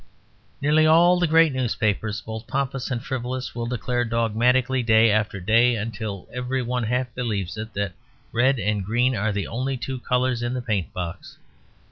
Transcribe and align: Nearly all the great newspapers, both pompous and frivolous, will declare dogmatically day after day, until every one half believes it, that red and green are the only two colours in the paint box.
Nearly 0.61 0.87
all 0.87 1.19
the 1.19 1.27
great 1.27 1.53
newspapers, 1.53 2.21
both 2.21 2.47
pompous 2.47 2.89
and 2.89 3.03
frivolous, 3.05 3.53
will 3.53 3.67
declare 3.67 4.03
dogmatically 4.03 4.81
day 4.81 5.11
after 5.11 5.39
day, 5.39 5.75
until 5.75 6.27
every 6.33 6.63
one 6.63 6.85
half 6.85 7.13
believes 7.13 7.55
it, 7.55 7.75
that 7.75 7.93
red 8.31 8.57
and 8.57 8.83
green 8.83 9.15
are 9.15 9.31
the 9.31 9.45
only 9.45 9.77
two 9.77 9.99
colours 9.99 10.41
in 10.41 10.55
the 10.55 10.61
paint 10.63 10.91
box. 10.91 11.37